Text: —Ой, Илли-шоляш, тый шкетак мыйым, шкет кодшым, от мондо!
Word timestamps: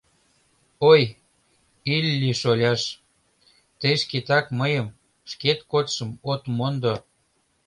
—Ой, 0.91 1.01
Илли-шоляш, 1.93 2.81
тый 3.79 3.95
шкетак 4.01 4.45
мыйым, 4.59 4.87
шкет 5.31 5.59
кодшым, 5.71 6.09
от 6.31 6.43
мондо! 6.57 6.95